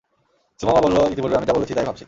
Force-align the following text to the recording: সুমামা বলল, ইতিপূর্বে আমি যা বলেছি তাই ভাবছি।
সুমামা 0.59 0.81
বলল, 0.81 0.97
ইতিপূর্বে 1.11 1.37
আমি 1.37 1.47
যা 1.47 1.53
বলেছি 1.53 1.73
তাই 1.73 1.85
ভাবছি। 1.85 1.99